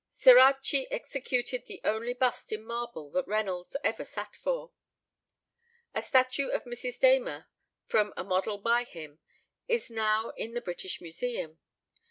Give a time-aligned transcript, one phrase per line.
[0.09, 4.71] Ceracchi executed the only bust in marble that Reynolds ever sat for.
[5.93, 6.99] A statue of Mrs.
[6.99, 7.47] Damer,
[7.85, 9.19] from a model by him,
[9.67, 11.59] is now in the British Museum.